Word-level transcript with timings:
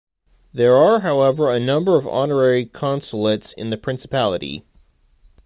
There 0.51 0.73
are, 0.73 1.01
however, 1.01 1.51
a 1.51 1.59
number 1.59 1.95
of 1.95 2.07
honorary 2.07 2.65
consulates 2.65 3.53
in 3.53 3.69
the 3.69 3.77
principality. 3.77 4.65